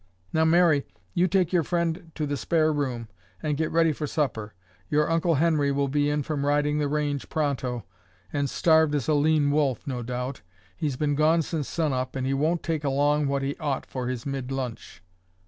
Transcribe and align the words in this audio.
"Now, 0.33 0.45
Mary, 0.45 0.87
you 1.13 1.27
take 1.27 1.53
your 1.53 1.61
friend 1.61 2.09
to 2.15 2.25
the 2.25 2.35
spare 2.35 2.73
room 2.73 3.07
and 3.43 3.55
get 3.55 3.69
ready 3.69 3.91
for 3.91 4.07
supper. 4.07 4.55
Your 4.89 5.11
Uncle 5.11 5.35
Henry 5.35 5.71
will 5.71 5.89
be 5.89 6.09
in 6.09 6.23
from 6.23 6.43
riding 6.43 6.79
the 6.79 6.87
range 6.87 7.29
pronto, 7.29 7.85
and 8.33 8.49
starved 8.49 8.95
as 8.95 9.07
a 9.07 9.13
lean 9.13 9.51
wolf, 9.51 9.85
no 9.85 10.01
doubt. 10.01 10.41
He's 10.75 10.95
been 10.95 11.13
gone 11.13 11.43
since 11.43 11.67
sun 11.67 11.93
up 11.93 12.15
and 12.15 12.25
he 12.25 12.33
won't 12.33 12.63
take 12.63 12.83
along 12.83 13.27
what 13.27 13.43
he 13.43 13.55
ought 13.57 13.85
for 13.85 14.07
his 14.07 14.25
mid 14.25 14.51
lunch." 14.51 15.03